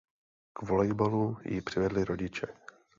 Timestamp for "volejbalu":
0.61-1.37